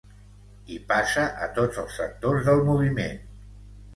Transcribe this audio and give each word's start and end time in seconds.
I 0.75 0.77
passa 0.91 1.25
a 1.47 1.49
tots 1.59 1.77
els 1.83 1.99
sectors 2.01 2.43
del 2.47 2.65
moviment. 2.71 3.21